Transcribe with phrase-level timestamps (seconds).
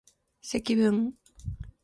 [0.41, 1.13] 積分